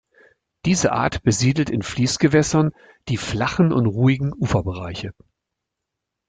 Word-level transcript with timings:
Diese 0.65 0.93
Art 0.93 1.21
besiedelt 1.21 1.69
in 1.69 1.83
Fließgewässern 1.83 2.71
die 3.07 3.17
flachen 3.17 3.71
und 3.71 3.85
ruhigen 3.85 4.33
Uferbereiche. 4.33 5.13